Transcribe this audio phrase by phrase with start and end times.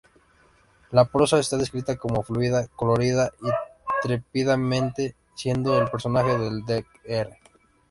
[0.89, 3.49] La prosa está descrita como "fluida", "colorida" y
[4.01, 7.37] "trepidante"., siendo el personaje del Dr.